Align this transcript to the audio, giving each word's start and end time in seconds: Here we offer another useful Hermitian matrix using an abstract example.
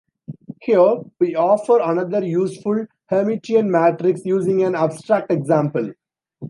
Here 0.61 0.95
we 1.19 1.35
offer 1.35 1.79
another 1.79 2.23
useful 2.25 2.87
Hermitian 3.11 3.69
matrix 3.69 4.25
using 4.25 4.63
an 4.63 4.73
abstract 4.73 5.31
example. 5.31 5.91